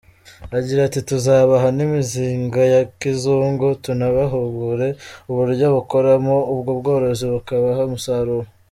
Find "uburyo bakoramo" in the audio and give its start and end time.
5.29-6.35